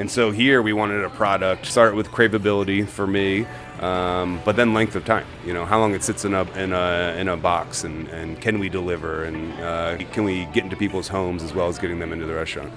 [0.00, 3.44] And so here we wanted a product start with craveability for me,
[3.80, 5.26] um, but then length of time.
[5.44, 8.40] You know, how long it sits in a in a, in a box, and, and
[8.40, 11.98] can we deliver, and uh, can we get into people's homes as well as getting
[11.98, 12.72] them into the restaurant.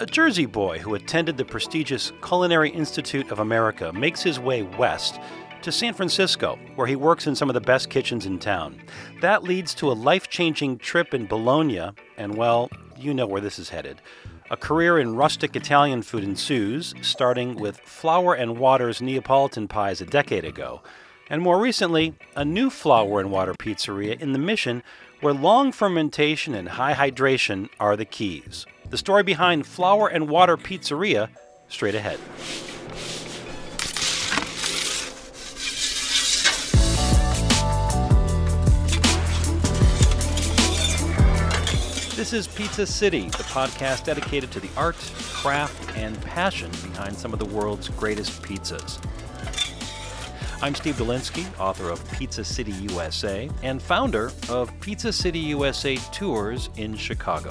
[0.00, 5.20] A Jersey boy who attended the prestigious Culinary Institute of America makes his way west
[5.62, 8.82] to San Francisco, where he works in some of the best kitchens in town.
[9.20, 13.60] That leads to a life changing trip in Bologna, and well, you know where this
[13.60, 14.00] is headed.
[14.52, 20.06] A career in rustic Italian food ensues, starting with Flour and Water's Neapolitan pies a
[20.06, 20.82] decade ago,
[21.28, 24.82] and more recently, a new flour and water pizzeria in the Mission
[25.20, 28.66] where long fermentation and high hydration are the keys.
[28.88, 31.28] The story behind Flour and Water Pizzeria,
[31.68, 32.18] straight ahead.
[42.20, 44.98] This is Pizza City, the podcast dedicated to the art,
[45.32, 48.98] craft, and passion behind some of the world's greatest pizzas.
[50.60, 56.68] I'm Steve Dolinsky, author of Pizza City USA and founder of Pizza City USA Tours
[56.76, 57.48] in Chicago.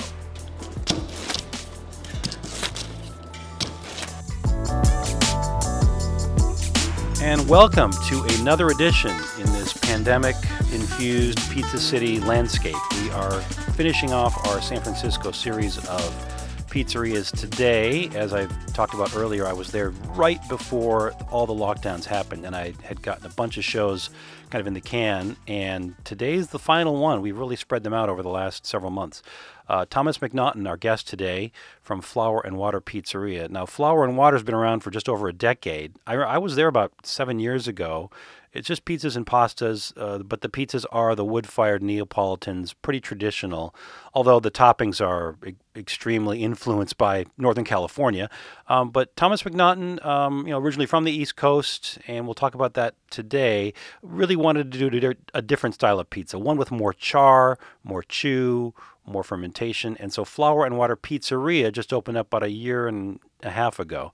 [7.24, 10.36] And welcome to another edition in this pandemic
[10.74, 12.76] infused Pizza City landscape.
[13.02, 13.42] We are
[13.76, 18.10] finishing off our San Francisco series of pizzerias today.
[18.10, 22.56] As I talked about earlier, I was there right before all the lockdowns happened, and
[22.56, 24.12] I had gotten a bunch of shows
[24.52, 25.36] kind of in the can.
[25.48, 27.22] And today's the final one.
[27.22, 29.24] We've really spread them out over the last several months.
[29.68, 33.50] Uh, Thomas McNaughton, our guest today from Flour and Water Pizzeria.
[33.50, 35.96] Now, Flour and Water has been around for just over a decade.
[36.08, 38.10] I, I was there about seven years ago.
[38.52, 43.76] It's just pizzas and pastas, uh, but the pizzas are the wood-fired Neapolitans, pretty traditional.
[44.14, 48.30] Although the toppings are e- extremely influenced by Northern California.
[48.68, 52.56] Um, but Thomas McNaughton, um, you know, originally from the East Coast, and we'll talk
[52.56, 53.74] about that today.
[54.02, 58.74] Really wanted to do a different style of pizza, one with more char, more chew,
[59.06, 59.96] more fermentation.
[60.00, 63.80] And so Flour and Water Pizzeria just opened up about a year and a half
[63.80, 64.12] ago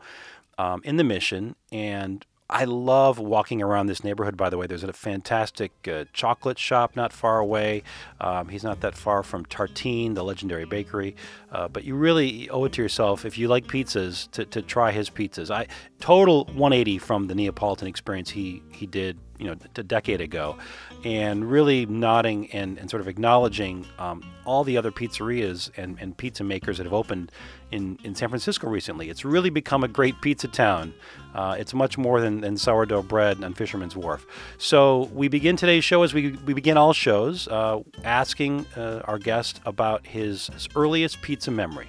[0.57, 1.55] um, in the Mission.
[1.71, 4.67] And I love walking around this neighborhood, by the way.
[4.67, 7.81] There's a fantastic uh, chocolate shop not far away.
[8.21, 11.15] Um, he's not that far from Tartine, the legendary bakery.
[11.51, 14.91] Uh, but you really owe it to yourself, if you like pizzas, to, to try
[14.91, 15.49] his pizzas.
[15.49, 15.67] I
[15.99, 20.57] Total 180 from the Neapolitan experience he, he did you know a decade ago
[21.03, 26.17] and really nodding and, and sort of acknowledging um, all the other pizzerias and, and
[26.17, 27.31] pizza makers that have opened
[27.71, 29.09] in, in San Francisco recently.
[29.09, 30.93] It's really become a great pizza town.
[31.33, 34.25] Uh, it's much more than, than sourdough bread on Fisherman's Wharf.
[34.57, 39.19] So we begin today's show as we, we begin all shows, uh, asking uh, our
[39.19, 41.87] guest about his, his earliest pizza memory.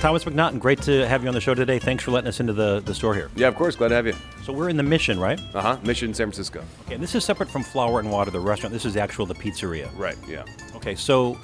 [0.00, 1.78] Thomas McNaughton, great to have you on the show today.
[1.78, 3.30] Thanks for letting us into the, the store here.
[3.36, 3.76] Yeah, of course.
[3.76, 4.14] Glad to have you.
[4.42, 5.38] So we're in the Mission, right?
[5.54, 5.78] Uh huh.
[5.84, 6.64] Mission, San Francisco.
[6.86, 8.72] Okay, and this is separate from Flour and Water, the restaurant.
[8.72, 9.90] This is the actual the pizzeria.
[9.98, 10.16] Right.
[10.26, 10.44] Yeah.
[10.74, 11.38] Okay, so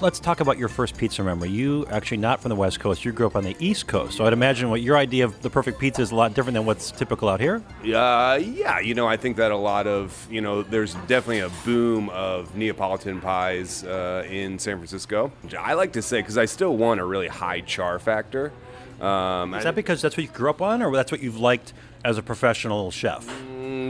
[0.00, 1.48] let's talk about your first pizza memory.
[1.50, 3.04] You actually not from the West Coast.
[3.04, 5.50] You grew up on the East Coast, so I'd imagine what your idea of the
[5.50, 7.62] perfect pizza is a lot different than what's typical out here.
[7.82, 11.50] Uh, yeah, you know, I think that a lot of, you know, there's definitely a
[11.64, 15.32] boom of Neapolitan pies uh, in San Francisco.
[15.58, 18.52] I like to say because I still want a really high char factor.
[19.00, 21.72] Um, Is that because that's what you grew up on, or that's what you've liked
[22.04, 23.26] as a professional chef?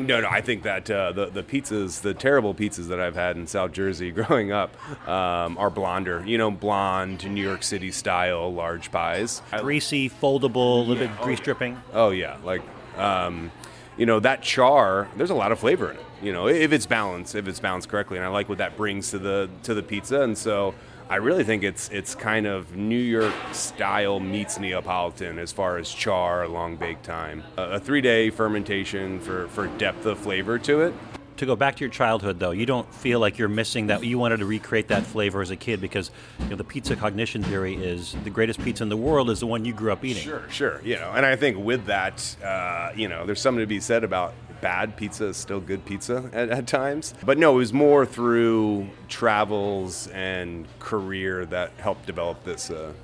[0.07, 0.29] No, no.
[0.29, 3.73] I think that uh, the the pizzas, the terrible pizzas that I've had in South
[3.73, 4.77] Jersey growing up,
[5.09, 6.23] um, are blonder.
[6.27, 9.43] You know, blonde New York City style large pies.
[9.59, 11.81] Greasy, foldable, a little bit grease dripping.
[11.93, 12.63] Oh yeah, like
[12.97, 13.51] um,
[13.97, 15.09] you know that char.
[15.17, 16.05] There's a lot of flavor in it.
[16.23, 19.11] You know, if it's balanced, if it's balanced correctly, and I like what that brings
[19.11, 20.75] to the to the pizza, and so.
[21.09, 25.91] I really think it's it's kind of New York style meets Neapolitan as far as
[25.91, 27.45] char, long bake time.
[27.59, 30.95] A, a three day fermentation for, for depth of flavor to it.
[31.39, 34.05] To go back to your childhood, though, you don't feel like you're missing that.
[34.05, 37.43] You wanted to recreate that flavor as a kid because you know, the pizza cognition
[37.43, 40.23] theory is the greatest pizza in the world is the one you grew up eating.
[40.23, 40.81] Sure, sure.
[40.85, 44.05] You know, and I think with that, uh, you know, there's something to be said
[44.05, 44.33] about
[44.65, 47.13] bad pizza is still good pizza at, at, times.
[47.23, 52.95] But no, it was more through travels and career that helped develop this uh,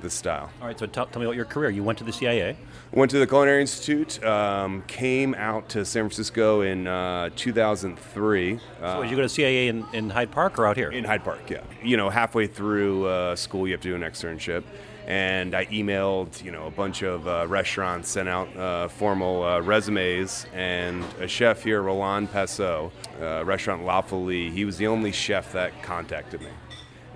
[0.00, 0.50] this style.
[0.62, 1.68] All right, so tell, tell me about your career.
[1.68, 2.56] You went to the CIA.
[2.90, 4.24] Went to the Culinary Institute.
[4.24, 8.54] Um, came out to San Francisco in uh, 2003.
[8.80, 10.90] Uh, so did you go to CIA in, in Hyde Park or out here?
[10.90, 11.60] In Hyde Park, yeah.
[11.82, 14.64] You know, halfway through uh, school, you have to do an externship
[15.08, 19.60] and I emailed you know a bunch of uh, restaurants, sent out uh, formal uh,
[19.60, 25.10] resumes, and a chef here, Roland Passot, uh, restaurant La Folie, he was the only
[25.10, 26.50] chef that contacted me.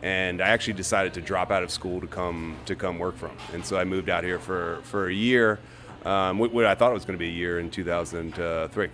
[0.03, 3.37] and I actually decided to drop out of school to come to come work from.
[3.53, 5.61] And so I moved out here for for a year,
[6.07, 8.89] um, what, what I thought it was going to be a year in 2003.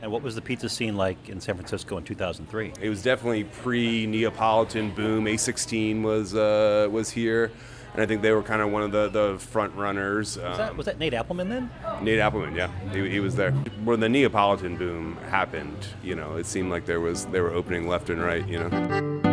[0.00, 2.74] And what was the pizza scene like in San Francisco in 2003?
[2.80, 5.24] It was definitely pre Neapolitan boom.
[5.24, 7.50] A16 was uh, was here,
[7.92, 10.36] and I think they were kind of one of the, the front runners.
[10.36, 11.70] Was, that, Um, was that Nate Appleman then?
[12.02, 13.52] Nate Appleman, yeah, he, he was there.
[13.84, 17.88] When the Neapolitan boom happened, you know, it seemed like there was they were opening
[17.88, 19.24] left and right, you know.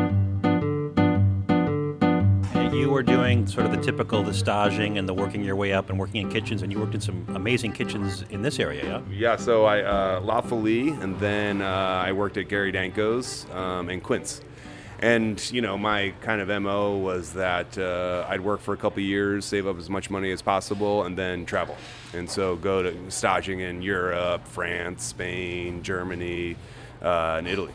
[2.73, 5.89] You were doing sort of the typical, the staging and the working your way up
[5.89, 9.01] and working in kitchens, and you worked in some amazing kitchens in this area, yeah?
[9.09, 13.89] Yeah, so I uh, La Folie, and then uh, I worked at Gary Danko's um,
[13.89, 14.41] and Quince.
[14.99, 19.01] And you know, my kind of mo was that uh, I'd work for a couple
[19.01, 21.75] years, save up as much money as possible, and then travel.
[22.13, 26.55] And so go to staging in Europe, France, Spain, Germany,
[27.01, 27.73] uh, and Italy.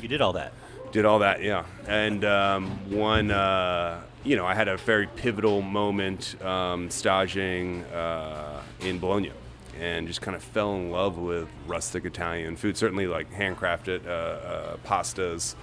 [0.00, 0.52] You did all that.
[0.92, 1.64] Did all that, yeah.
[1.86, 8.62] And um, one, uh, you know, I had a very pivotal moment um, staging uh,
[8.80, 9.32] in Bologna
[9.78, 14.10] and just kind of fell in love with rustic Italian food, certainly like handcrafted uh,
[14.10, 15.54] uh, pastas.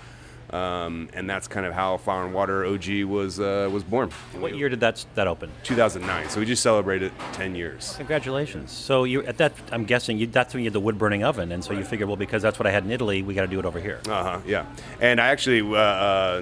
[0.52, 4.12] Um, and that's kind of how Flour and Water OG was uh, was born.
[4.40, 5.52] What year did that that open?
[5.64, 6.30] 2009.
[6.30, 7.96] So we just celebrated 10 years.
[7.98, 8.72] Congratulations.
[8.72, 11.52] So you at that, I'm guessing you that's when you had the wood burning oven,
[11.52, 13.48] and so you figured, well, because that's what I had in Italy, we got to
[13.48, 14.00] do it over here.
[14.08, 14.40] Uh huh.
[14.46, 14.66] Yeah.
[15.02, 16.42] And I actually, uh, uh,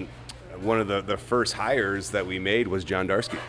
[0.62, 3.40] one of the, the first hires that we made was John Darsky,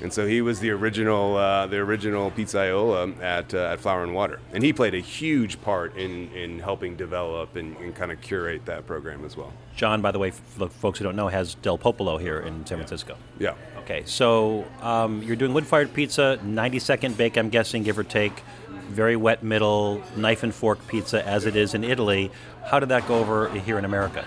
[0.00, 4.14] and so he was the original uh, the original pizzaiola at uh, at Flour and
[4.14, 8.20] Water, and he played a huge part in in helping develop and, and kind of
[8.20, 9.52] curate that program as well.
[9.74, 12.64] John, by the way, for the folks who don't know, has Del Popolo here in
[12.66, 13.16] San Francisco.
[13.38, 13.54] Yeah.
[13.80, 18.42] Okay, so um, you're doing wood-fired pizza, 90 second bake, I'm guessing, give or take.
[18.88, 22.30] Very wet middle, knife and fork pizza, as it is in Italy.
[22.64, 24.24] How did that go over here in America?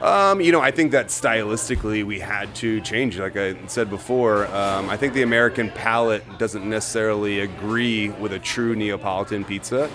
[0.00, 3.18] Um, you know, I think that stylistically we had to change.
[3.18, 8.38] Like I said before, um, I think the American palate doesn't necessarily agree with a
[8.38, 9.90] true Neapolitan pizza.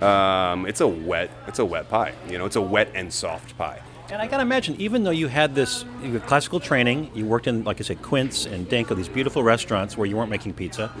[0.00, 2.12] Um, it's a wet, it's a wet pie.
[2.28, 3.80] You know, it's a wet and soft pie.
[4.10, 7.46] And I gotta imagine, even though you had this you had classical training, you worked
[7.46, 10.92] in, like I said, Quince and Danko, these beautiful restaurants where you weren't making pizza.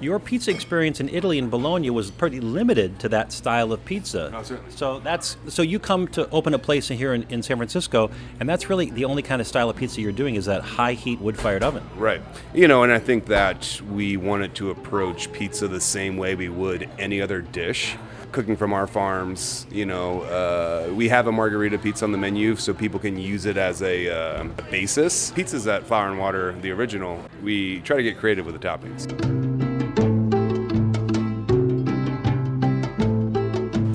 [0.00, 4.30] Your pizza experience in Italy and Bologna was pretty limited to that style of pizza.
[4.34, 4.70] Oh, certainly.
[4.70, 8.48] So that's so you come to open a place here in, in San Francisco, and
[8.48, 11.20] that's really the only kind of style of pizza you're doing is that high heat
[11.20, 11.82] wood fired oven.
[11.96, 12.22] Right.
[12.54, 16.48] You know, and I think that we wanted to approach pizza the same way we
[16.48, 17.96] would any other dish.
[18.30, 22.56] Cooking from our farms, you know, uh, we have a margherita pizza on the menu
[22.56, 25.30] so people can use it as a, uh, a basis.
[25.30, 29.37] Pizzas at Flour and Water, the original, we try to get creative with the toppings.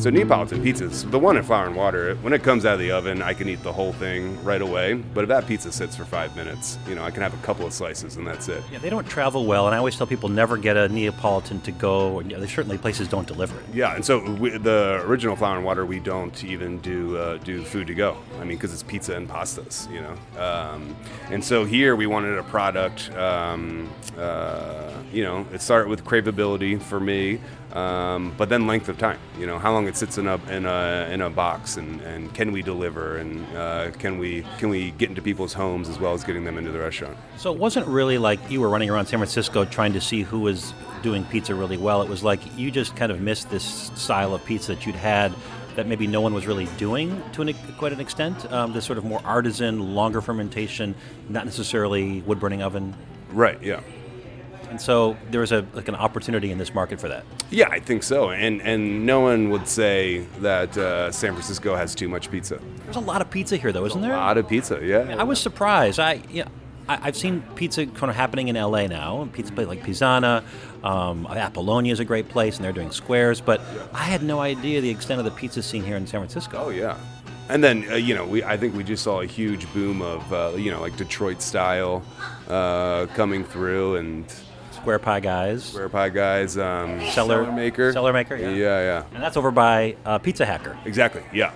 [0.04, 2.92] So Neapolitan pizzas, the one at Flour and Water, when it comes out of the
[2.92, 4.96] oven, I can eat the whole thing right away.
[4.96, 7.66] But if that pizza sits for five minutes, you know, I can have a couple
[7.66, 8.62] of slices and that's it.
[8.70, 11.72] Yeah, they don't travel well, and I always tell people never get a Neapolitan to
[11.72, 12.16] go.
[12.16, 13.66] Or, yeah, there's certainly places don't deliver it.
[13.74, 17.64] Yeah, and so we, the original Flour and Water, we don't even do uh, do
[17.64, 18.18] food to go.
[18.42, 20.18] I mean, because it's pizza and pastas, you know.
[20.38, 20.98] Um,
[21.30, 23.10] and so here we wanted a product.
[23.16, 27.40] Um, uh, you know, it started with craveability for me,
[27.74, 29.20] um, but then length of time.
[29.38, 32.34] You know, how long it sits in a in a in a box, and, and
[32.34, 36.14] can we deliver, and uh, can we can we get into people's homes as well
[36.14, 37.18] as getting them into the restaurant.
[37.38, 40.40] So it wasn't really like you were running around San Francisco trying to see who
[40.40, 42.02] was doing pizza really well.
[42.02, 45.34] It was like you just kind of missed this style of pizza that you'd had
[45.76, 48.52] that maybe no one was really doing to an, quite an extent.
[48.52, 50.94] Um, this sort of more artisan, longer fermentation,
[51.30, 52.96] not necessarily wood burning oven.
[53.32, 53.62] Right.
[53.62, 53.82] Yeah.
[54.74, 57.26] And so there was a like an opportunity in this market for that.
[57.52, 58.32] Yeah, I think so.
[58.32, 62.60] And and no one would say that uh, San Francisco has too much pizza.
[62.86, 64.14] There's a lot of pizza here, though, isn't there?
[64.14, 64.80] A lot of pizza.
[64.84, 65.16] Yeah.
[65.16, 66.00] I was surprised.
[66.00, 66.48] I yeah,
[66.90, 69.22] I, I've seen pizza kind of happening in LA now.
[69.22, 70.44] and Pizza place like Pizzana,
[70.84, 73.42] um, Apollonia is a great place, and they're doing squares.
[73.42, 73.62] But
[73.94, 76.58] I had no idea the extent of the pizza scene here in San Francisco.
[76.66, 76.98] Oh yeah.
[77.48, 80.34] And then uh, you know we I think we just saw a huge boom of
[80.34, 82.02] uh, you know like Detroit style
[82.48, 84.26] uh, coming through and
[84.84, 88.50] Square pie guys, square pie guys um, Cellar- maker Cellar Maker, yeah.
[88.50, 90.78] yeah yeah and that's over by uh, Pizza Hacker.
[90.84, 91.54] exactly yeah.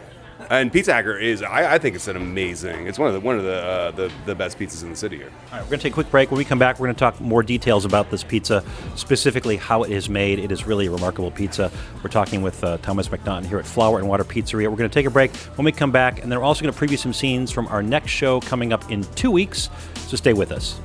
[0.50, 3.38] And Pizza Hacker is I, I think it's an amazing it's one of the one
[3.38, 5.30] of the, uh, the the best pizzas in the city here.
[5.52, 6.32] All right, we're going to take a quick break.
[6.32, 8.64] When we come back, we're going to talk more details about this pizza,
[8.96, 10.40] specifically how it is made.
[10.40, 11.70] It is really a remarkable pizza.
[12.02, 14.70] We're talking with uh, Thomas McNaughton here at Flour and Water Pizzeria.
[14.70, 15.36] We're going to take a break.
[15.58, 17.84] When we come back, and then we're also going to preview some scenes from our
[17.84, 19.70] next show coming up in two weeks.
[20.08, 20.80] So stay with us.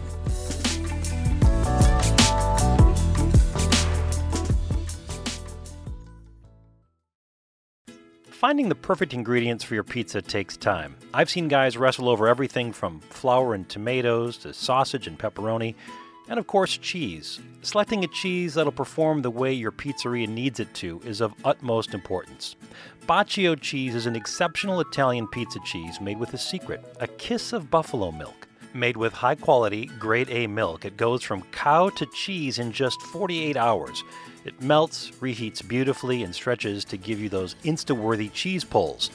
[8.42, 10.96] Finding the perfect ingredients for your pizza takes time.
[11.14, 15.76] I've seen guys wrestle over everything from flour and tomatoes to sausage and pepperoni,
[16.28, 17.38] and of course, cheese.
[17.62, 21.94] Selecting a cheese that'll perform the way your pizzeria needs it to is of utmost
[21.94, 22.56] importance.
[23.06, 27.70] Baccio cheese is an exceptional Italian pizza cheese made with a secret a kiss of
[27.70, 28.48] buffalo milk.
[28.74, 33.00] Made with high quality, grade A milk, it goes from cow to cheese in just
[33.02, 34.02] 48 hours.
[34.44, 39.10] It melts, reheats beautifully, and stretches to give you those insta worthy cheese pulls.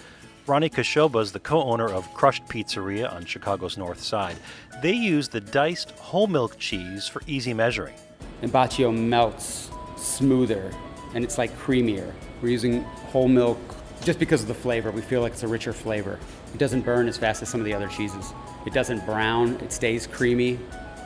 [0.48, 4.38] Ronnie Kashoba is the co owner of Crushed Pizzeria on Chicago's North Side.
[4.82, 7.96] They use the diced whole milk cheese for easy measuring.
[8.42, 10.72] And Baccio melts smoother
[11.14, 12.14] and it's like creamier.
[12.42, 13.58] We're using whole milk
[14.04, 14.92] just because of the flavor.
[14.92, 16.20] We feel like it's a richer flavor.
[16.54, 18.34] It doesn't burn as fast as some of the other cheeses.
[18.66, 20.60] It doesn't brown, it stays creamy.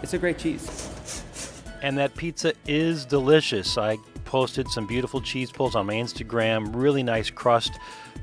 [0.04, 1.24] It's a great cheese.
[1.82, 3.78] And that pizza is delicious.
[3.78, 3.98] I
[4.32, 6.74] posted some beautiful cheese pulls on my Instagram.
[6.74, 7.78] Really nice crust.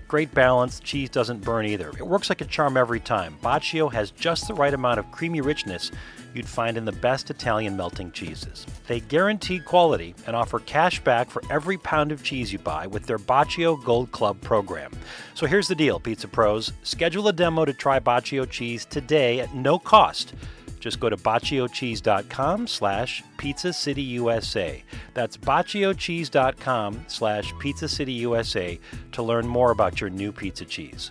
[0.08, 0.80] Great balance.
[0.80, 1.90] Cheese doesn't burn either.
[1.90, 3.36] It works like a charm every time.
[3.42, 5.90] Baccio has just the right amount of creamy richness
[6.32, 8.66] you'd find in the best Italian melting cheeses.
[8.86, 13.04] They guarantee quality and offer cash back for every pound of cheese you buy with
[13.04, 14.92] their Baccio Gold Club program.
[15.34, 16.72] So here's the deal, Pizza Pros.
[16.84, 20.32] Schedule a demo to try Baccio cheese today at no cost.
[20.78, 24.82] Just go to bacciocheese.com slash pizza city USA.
[25.14, 28.78] That's bacciocheese.com slash pizza city USA
[29.12, 31.10] to learn more about your new pizza cheese.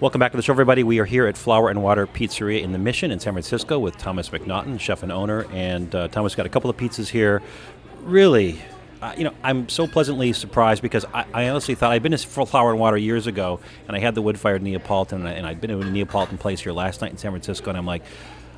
[0.00, 0.82] Welcome back to the show, everybody.
[0.82, 3.98] We are here at Flour and Water Pizzeria in the Mission in San Francisco with
[3.98, 5.44] Thomas McNaughton, chef and owner.
[5.52, 7.42] And uh, Thomas got a couple of pizzas here.
[8.00, 8.58] Really,
[9.16, 12.70] you know, I'm so pleasantly surprised because I, I, honestly thought I'd been to Flour
[12.70, 15.70] and Water years ago, and I had the wood-fired Neapolitan, and, I, and I'd been
[15.70, 18.02] to a Neapolitan place here last night in San Francisco, and I'm like,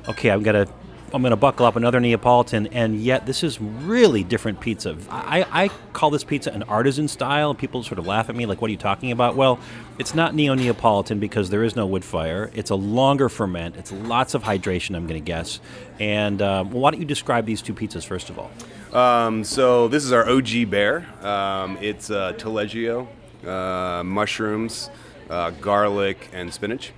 [0.09, 0.67] okay, I'm gonna
[1.13, 4.97] I'm going to buckle up another Neapolitan, and yet this is really different pizza.
[5.11, 8.63] I, I call this pizza an artisan style, people sort of laugh at me like,
[8.63, 9.35] what are you talking about?
[9.35, 9.59] Well,
[9.99, 12.49] it's not neo Neapolitan because there is no wood fire.
[12.55, 15.59] It's a longer ferment, it's lots of hydration, I'm going to guess.
[15.99, 18.49] And um, why don't you describe these two pizzas first of all?
[18.91, 21.05] Um, so, this is our OG bear.
[21.21, 23.07] Um, it's uh, taleggio,
[23.45, 24.89] uh, mushrooms,
[25.29, 26.91] uh, garlic, and spinach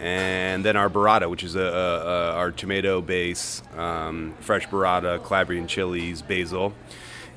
[0.00, 5.22] and then our burrata, which is a, a, a our tomato base, um, fresh burrata,
[5.22, 6.72] Calabrian chilies, basil.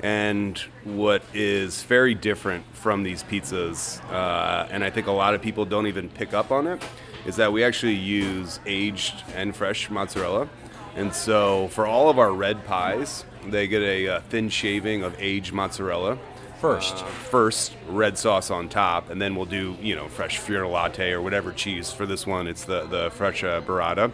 [0.02, 5.42] And what is very different from these pizzas, uh, and I think a lot of
[5.42, 6.82] people don't even pick up on it,
[7.26, 10.48] is that we actually use aged and fresh mozzarella.
[10.96, 15.14] And so for all of our red pies, they get a, a thin shaving of
[15.18, 16.18] aged mozzarella
[16.64, 17.04] first.
[17.04, 21.20] First, red sauce on top, and then we'll do you know fresh Fior latte or
[21.20, 21.92] whatever cheese.
[21.92, 24.10] For this one, it's the the fresh uh, burrata,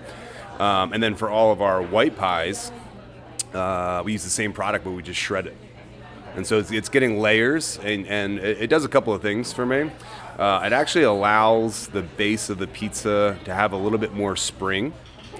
[0.58, 2.72] um, and then for all of our white pies,
[3.54, 5.56] uh, we use the same product, but we just shred it.
[6.34, 9.52] And so it's, it's getting layers, and, and it, it, does a couple of things
[9.52, 9.90] for me.
[10.36, 14.34] Uh, it actually allows the base of the pizza to have a little bit more
[14.34, 14.92] spring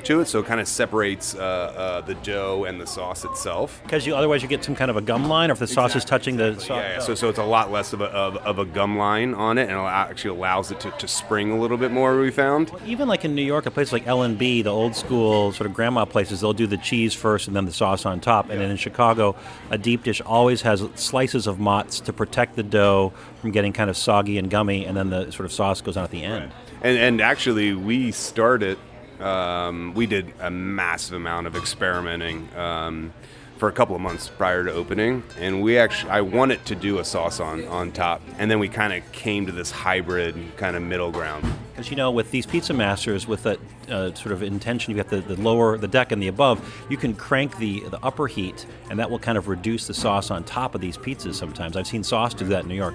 [0.05, 3.81] to it, so it kind of separates uh, uh, the dough and the sauce itself.
[3.83, 5.97] Because you otherwise you get some kind of a gum line, or if the sauce
[5.97, 6.69] is touching the sauce.
[6.69, 6.99] Yeah, yeah.
[7.01, 9.69] So, so it's a lot less of a, of, of, a gum line on it,
[9.69, 12.19] and it actually allows it to, to spring a little bit more.
[12.19, 12.73] We found.
[12.87, 15.69] Even like in New York, a place like L and B, the old school sort
[15.69, 18.47] of grandma places, they'll do the cheese first and then the sauce on top.
[18.47, 18.55] Yeah.
[18.55, 19.37] And then in Chicago,
[19.71, 23.91] a deep dish always has slices of mozz to protect the dough from getting kind
[23.91, 26.45] of soggy and gummy, and then the sort of sauce goes on at the end.
[26.45, 26.53] Right.
[26.83, 28.79] And, and actually, we started
[29.21, 33.13] um, we did a massive amount of experimenting um,
[33.59, 36.99] for a couple of months prior to opening, and we actually I wanted to do
[36.99, 40.77] a sauce on on top, and then we kind of came to this hybrid kind
[40.77, 41.45] of middle ground.
[41.73, 43.59] Because you know, with these pizza masters, with that
[43.91, 46.97] uh, sort of intention, you got the, the lower the deck and the above, you
[46.97, 50.43] can crank the the upper heat, and that will kind of reduce the sauce on
[50.45, 51.35] top of these pizzas.
[51.35, 52.95] Sometimes I've seen sauce do that in New York.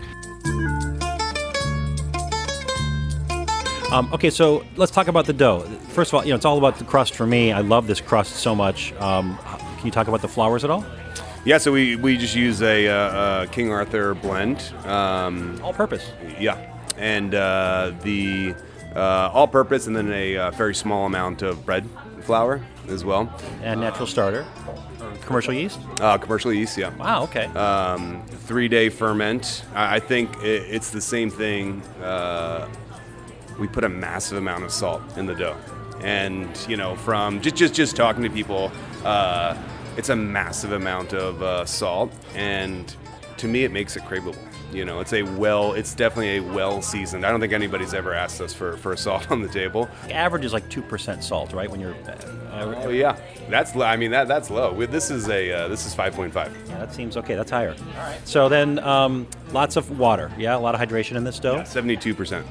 [3.91, 5.61] Um, okay, so let's talk about the dough.
[5.89, 7.51] First of all, you know, it's all about the crust for me.
[7.51, 8.93] I love this crust so much.
[8.93, 9.37] Um,
[9.77, 10.83] can you talk about the flours at all?
[11.45, 14.73] Yeah, so we, we just use a, uh, a King Arthur blend.
[14.85, 16.11] Um, all purpose.
[16.39, 18.55] Yeah, and uh, the
[18.95, 21.87] uh, all purpose, and then a uh, very small amount of bread
[22.21, 23.31] flour as well.
[23.61, 24.45] And natural starter.
[25.21, 25.79] Commercial yeast?
[26.01, 26.95] Uh, commercial yeast, yeah.
[26.97, 27.45] Wow, okay.
[27.47, 29.63] Um, three day ferment.
[29.73, 32.67] I, I think it, it's the same thing uh,
[33.59, 35.57] we put a massive amount of salt in the dough.
[36.01, 38.71] And you know, from just just just talking to people,
[39.03, 39.57] uh,
[39.97, 42.93] it's a massive amount of uh, salt, and
[43.37, 44.37] to me, it makes it craveable.
[44.73, 47.25] You know, it's a well, it's definitely a well seasoned.
[47.25, 49.87] I don't think anybody's ever asked us for, for a salt on the table.
[50.11, 51.69] Average is like two percent salt, right?
[51.69, 51.95] When you're.
[52.05, 52.15] Uh,
[52.83, 53.17] Oh yeah,
[53.49, 53.75] that's.
[53.75, 54.71] I mean that that's low.
[54.73, 56.33] We- This is a uh, this is 5.5.
[56.35, 57.35] yeah, that seems okay.
[57.35, 57.71] That's higher.
[57.71, 58.17] All right.
[58.25, 60.31] So then, um, lots of water.
[60.37, 61.57] Yeah, a lot of hydration in this dough.
[61.63, 62.45] 72%.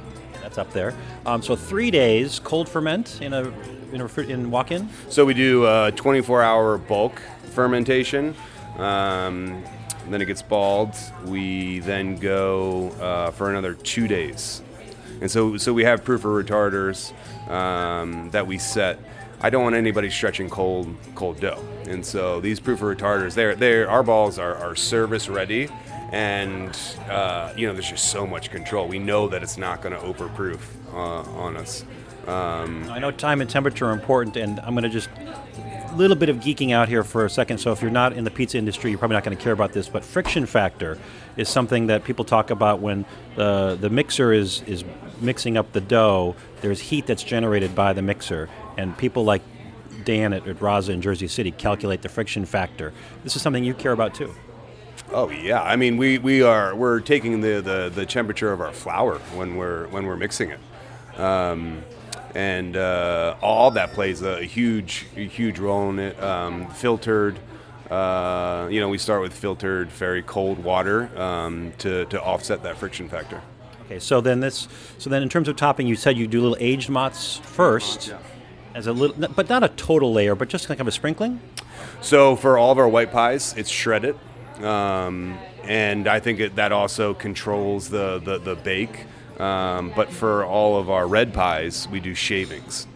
[0.55, 0.95] That's up there.
[1.27, 3.53] Um, so three days cold ferment in a
[3.93, 4.89] in a in walk-in.
[5.09, 7.21] So we do a 24 hour bulk
[7.53, 8.37] fermentation.
[8.77, 9.65] Um,
[10.09, 10.95] then it gets balled.
[11.25, 14.63] We then go uh, for another two days.
[15.21, 17.13] And so, so we have proofer retarders
[17.51, 18.99] um, that we set.
[19.45, 21.63] I don't want anybody stretching cold cold dough.
[21.87, 25.69] And so these proofer retarders, they're, they're, our balls are, are service ready.
[26.13, 26.75] And,
[27.11, 28.89] uh, you know, there's just so much control.
[28.89, 30.61] We know that it's not going to overproof
[30.95, 31.85] uh, on us.
[32.27, 36.17] Um, I know time and temperature are important, and I'm going to just a little
[36.17, 37.59] bit of geeking out here for a second.
[37.59, 39.75] So if you're not in the pizza industry, you're probably not going to care about
[39.75, 39.91] this.
[39.91, 40.97] But friction factor
[41.37, 43.05] is something that people talk about when
[43.37, 44.85] the the mixer is is
[45.21, 46.35] mixing up the dough.
[46.63, 49.43] There's heat that's generated by the mixer, and people like
[50.05, 52.93] Dan at, at Razza in Jersey City calculate the friction factor.
[53.23, 54.35] This is something you care about too.
[55.13, 58.73] Oh yeah, I mean we, we are we're taking the, the, the temperature of our
[58.73, 60.61] flour when we're when we're mixing it,
[61.21, 61.83] um,
[62.35, 66.23] and uh, all that plays a huge a huge role in it.
[66.23, 67.39] Um, filtered,
[67.91, 72.77] uh, you know, we start with filtered very cold water um, to to offset that
[72.79, 73.43] friction factor.
[73.87, 74.67] Okay, so then this,
[74.97, 78.19] so then in terms of topping, you said you do little aged mozz first, Yeah.
[78.75, 81.41] As a little, but not a total layer, but just kind of a sprinkling.
[82.01, 84.19] So for all of our white pies, it's shredded,
[84.61, 89.07] um, and I think it, that also controls the the, the bake.
[89.39, 92.87] Um, but for all of our red pies, we do shavings,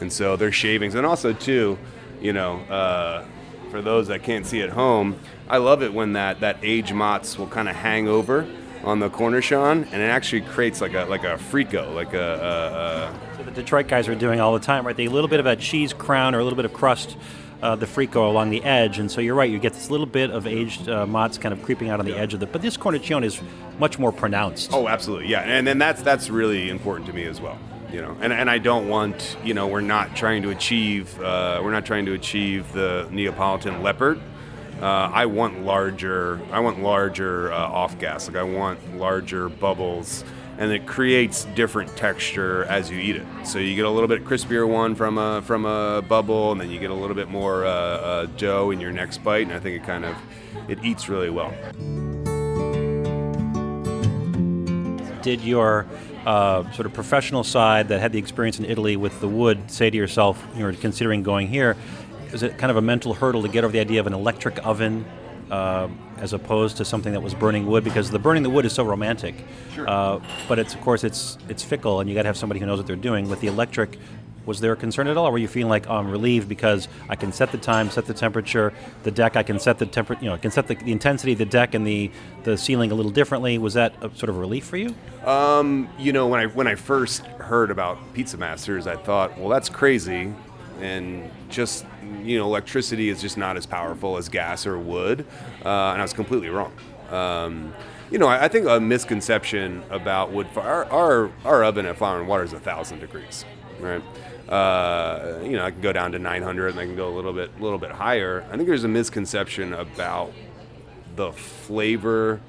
[0.00, 1.78] and so they're shavings, and also too,
[2.20, 3.24] you know, uh,
[3.70, 5.18] for those that can't see at home,
[5.48, 8.46] I love it when that that age mozz will kind of hang over
[8.84, 13.34] on the cornicione, and it actually creates like a like a frico, like a, a,
[13.34, 14.96] a So the Detroit guys are doing all the time, right?
[14.96, 17.16] They a little bit of a cheese crown or a little bit of crust,
[17.62, 19.50] uh, the frico along the edge, and so you're right.
[19.50, 22.16] You get this little bit of aged uh, mozz kind of creeping out on the
[22.16, 22.46] edge of the.
[22.46, 23.40] But this cornicione is
[23.78, 24.70] much more pronounced.
[24.72, 27.58] Oh, absolutely, yeah, and then that's that's really important to me as well.
[27.92, 31.60] You know, and, and I don't want you know we're not trying to achieve uh,
[31.62, 34.20] we're not trying to achieve the Neapolitan leopard.
[34.80, 38.28] Uh, I want larger I want larger uh, off gas.
[38.28, 40.22] Like I want larger bubbles,
[40.58, 43.26] and it creates different texture as you eat it.
[43.44, 46.70] So you get a little bit crispier one from a from a bubble, and then
[46.70, 49.60] you get a little bit more uh, uh, dough in your next bite, and I
[49.60, 50.14] think it kind of
[50.68, 51.54] it eats really well.
[55.22, 55.86] Did your
[56.26, 59.88] uh, sort of professional side that had the experience in Italy with the wood say
[59.88, 61.76] to yourself, you were considering going here,
[62.32, 64.64] is it kind of a mental hurdle to get over the idea of an electric
[64.66, 65.04] oven
[65.50, 67.84] uh, as opposed to something that was burning wood?
[67.84, 69.34] Because the burning the wood is so romantic,
[69.78, 72.66] uh, but it's of course it's it's fickle, and you got to have somebody who
[72.66, 73.28] knows what they're doing.
[73.28, 73.98] With the electric,
[74.46, 76.88] was there a concern at all, or were you feeling like oh, I'm relieved because
[77.08, 80.16] I can set the time, set the temperature, the deck, I can set the temper,
[80.20, 82.10] you know, I can set the, the intensity of the deck and the
[82.44, 83.58] the ceiling a little differently.
[83.58, 84.94] Was that a sort of a relief for you?
[85.98, 89.68] you know, when I when I first heard about Pizza Masters, I thought, well, that's
[89.68, 90.32] crazy,
[90.80, 91.84] and just
[92.24, 95.26] you know, electricity is just not as powerful as gas or wood,
[95.64, 96.72] uh, and I was completely wrong.
[97.10, 97.72] Um,
[98.10, 100.84] you know, I, I think a misconception about wood fire.
[100.84, 103.44] Our, our our oven at Flour and Water is a thousand degrees,
[103.80, 104.02] right?
[104.48, 107.32] Uh, you know, I can go down to 900, and I can go a little
[107.32, 108.46] bit a little bit higher.
[108.50, 110.32] I think there's a misconception about
[111.16, 112.40] the flavor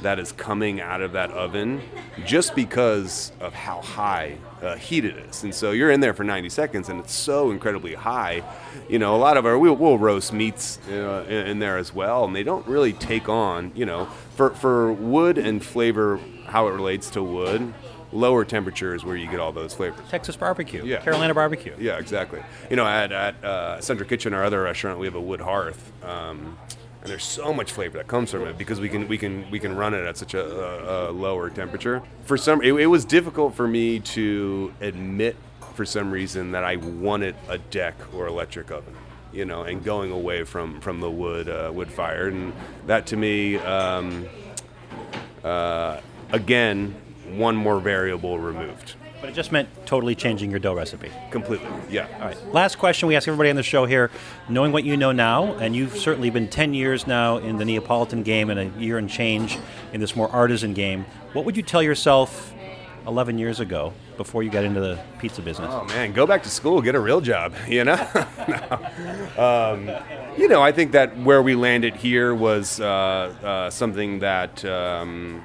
[0.00, 1.80] that is coming out of that oven
[2.24, 5.42] just because of how high uh, heat it is.
[5.44, 8.42] And so you're in there for 90 seconds and it's so incredibly high.
[8.88, 11.92] You know, a lot of our, we'll, we'll roast meats uh, in, in there as
[11.94, 16.68] well, and they don't really take on, you know, for, for wood and flavor, how
[16.68, 17.72] it relates to wood,
[18.12, 20.00] lower temperature is where you get all those flavors.
[20.08, 21.00] Texas barbecue, Yeah.
[21.00, 21.74] Carolina barbecue.
[21.78, 22.40] Yeah, exactly.
[22.70, 25.92] You know, at, at uh, Central Kitchen, our other restaurant, we have a wood hearth,
[26.04, 26.56] um,
[27.02, 29.58] and there's so much flavor that comes from it because we can we can we
[29.58, 32.02] can run it at such a, a, lower temperature.
[32.24, 35.36] For some, it, it was difficult for me to admit
[35.74, 38.94] for some reason that I wanted a deck or electric oven.
[39.32, 42.52] You know, and going away from from the wood uh, wood fire, and
[42.86, 44.26] that to me, um,
[45.44, 46.00] uh,
[46.32, 46.94] again,
[47.34, 48.94] one more variable removed.
[49.26, 51.10] But it just meant totally changing your dough recipe.
[51.32, 52.06] Completely, yeah.
[52.20, 52.54] All right.
[52.54, 54.08] Last question we ask everybody on the show here,
[54.48, 58.22] knowing what you know now, and you've certainly been 10 years now in the Neapolitan
[58.22, 59.58] game and a year and change
[59.92, 62.54] in this more artisan game, what would you tell yourself
[63.08, 65.70] 11 years ago before you got into the pizza business?
[65.72, 67.52] Oh man, go back to school, get a real job.
[67.66, 67.96] You know,
[68.46, 69.36] No.
[69.42, 69.90] um,
[70.38, 75.42] you know, I think that where we landed here was uh, uh, something that, um,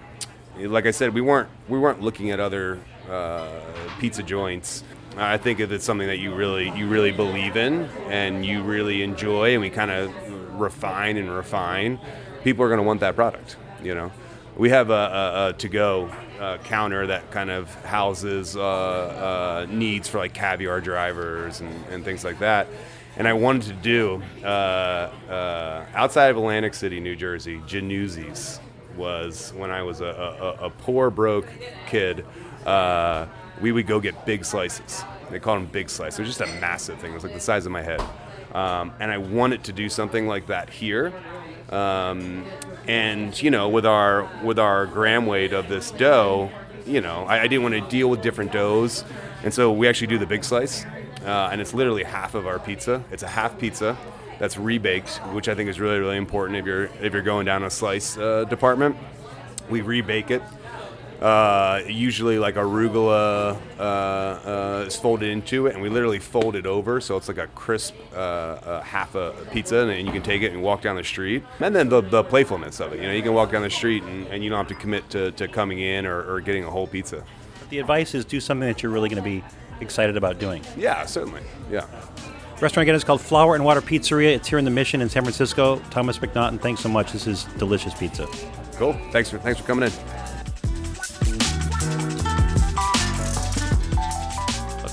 [0.60, 2.78] like I said, we weren't we weren't looking at other
[3.10, 3.48] uh,
[4.00, 4.84] pizza joints.
[5.18, 9.04] I think if it's something that you really you really believe in and you really
[9.04, 10.14] enjoy, and we kind of
[10.60, 12.00] refine and refine,
[12.44, 13.58] people are going to want that product.
[13.84, 14.12] You know,
[14.56, 16.10] we have a, a, a to-go
[16.40, 22.06] uh, counter that kind of houses uh, uh, needs for like caviar drivers and, and
[22.06, 22.68] things like that.
[23.18, 28.60] And I wanted to do uh, uh, outside of Atlantic City, New Jersey, Januzzi's
[28.96, 30.06] was when I was a,
[30.62, 31.48] a, a poor broke
[31.88, 32.26] kid.
[32.66, 33.28] Uh,
[33.62, 35.04] we would go get big slices.
[35.30, 36.20] They called them big slices.
[36.20, 37.12] It was just a massive thing.
[37.12, 38.02] It was like the size of my head.
[38.54, 41.14] Um, and I wanted to do something like that here.
[41.70, 42.46] Um,
[42.88, 46.52] and you know, with our with our gram weight of this dough,
[46.86, 49.06] you know, I, I didn't want to deal with different doughs,
[49.44, 50.84] and so we actually do the big slice,
[51.26, 53.04] uh, and it's literally half of our pizza.
[53.10, 53.98] It's a half pizza
[54.38, 57.64] that's rebaked, which I think is really really important if you're if you're going down
[57.64, 58.98] a slice uh, department.
[59.70, 60.42] We rebake it.
[61.22, 66.66] Uh, usually, like arugula uh, uh, is folded into it, and we literally fold it
[66.66, 70.24] over, so it's like a crisp uh, uh, half a pizza, and, and you can
[70.24, 71.44] take it and walk down the street.
[71.60, 74.02] And then the, the playfulness of it, you know, you can walk down the street
[74.02, 76.72] and, and you don't have to commit to, to coming in or, or getting a
[76.72, 77.24] whole pizza.
[77.70, 79.44] The advice is do something that you're really going to be
[79.80, 80.64] excited about doing.
[80.76, 81.42] Yeah, certainly.
[81.70, 81.86] Yeah.
[82.60, 84.36] Restaurant again is called Flour and Water Pizzeria.
[84.36, 85.80] It's here in the Mission in San Francisco.
[85.92, 87.12] Thomas McNaughton, thanks so much.
[87.12, 88.28] This is delicious pizza.
[88.74, 88.94] Cool.
[89.12, 90.21] Thanks for thanks for coming in.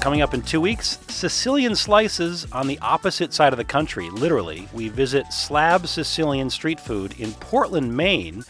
[0.08, 4.08] Coming up in two weeks, Sicilian slices on the opposite side of the country.
[4.08, 8.42] Literally, we visit Slab Sicilian street food in Portland, Maine,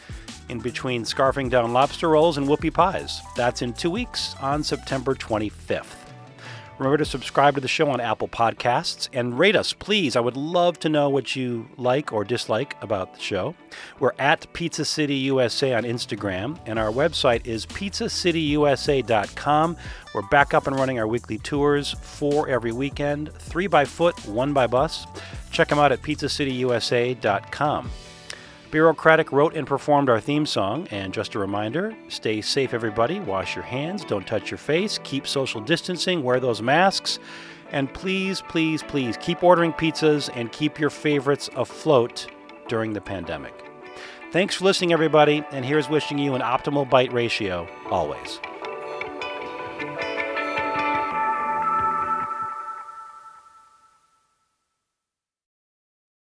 [0.51, 3.23] in between scarfing down lobster rolls and whoopie pies.
[3.35, 5.98] That's in two weeks on September 25th.
[6.79, 10.15] Remember to subscribe to the show on Apple Podcasts and rate us, please.
[10.15, 13.57] I would love to know what you like or dislike about the show.
[13.99, 19.77] We're at Pizza City USA on Instagram, and our website is pizzacityusa.com.
[20.15, 24.53] We're back up and running our weekly tours, four every weekend, three by foot, one
[24.53, 25.05] by bus.
[25.51, 27.91] Check them out at pizzacityusa.com.
[28.71, 33.19] Bureaucratic wrote and performed our theme song, and just a reminder stay safe, everybody.
[33.21, 37.19] Wash your hands, don't touch your face, keep social distancing, wear those masks,
[37.71, 42.27] and please, please, please keep ordering pizzas and keep your favorites afloat
[42.69, 43.55] during the pandemic.
[44.33, 48.39] Thanks for listening, everybody, and here's wishing you an optimal bite ratio always.